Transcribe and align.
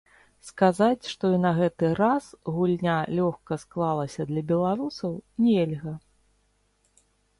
Сказаць, 0.49 1.03
што 1.09 1.29
і 1.33 1.37
на 1.43 1.51
гэты 1.59 1.91
раз 1.99 2.29
гульня 2.55 2.95
лёгка 3.19 3.53
склалася 3.67 4.21
для 4.33 4.41
беларусаў, 4.53 5.11
нельга. 5.49 5.93